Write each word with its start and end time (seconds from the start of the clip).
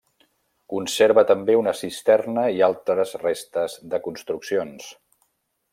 Conserva 0.73 1.23
també 1.31 1.57
una 1.59 1.73
cisterna 1.81 2.47
i 2.57 2.65
altres 2.69 3.15
restes 3.27 3.77
de 3.93 4.01
construccions. 4.09 4.93